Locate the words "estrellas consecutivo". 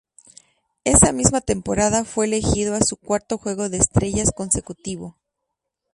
3.77-5.15